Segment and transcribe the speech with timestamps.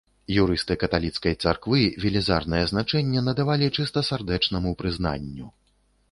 [0.41, 5.51] Юрысты каталіцкай царквы велізарнае значэнне надавалі чыстасардэчнаму прызнанню.